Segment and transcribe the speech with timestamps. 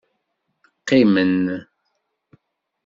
[0.81, 1.37] Qqimen.